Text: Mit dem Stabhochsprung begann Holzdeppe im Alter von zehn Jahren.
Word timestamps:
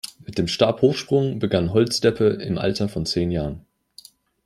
Mit 0.25 0.39
dem 0.39 0.47
Stabhochsprung 0.47 1.37
begann 1.37 1.73
Holzdeppe 1.73 2.25
im 2.29 2.57
Alter 2.57 2.89
von 2.89 3.05
zehn 3.05 3.29
Jahren. 3.29 3.67